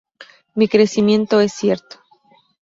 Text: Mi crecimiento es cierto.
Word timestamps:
Mi 0.55 0.67
crecimiento 0.67 1.39
es 1.41 1.53
cierto. 1.53 1.99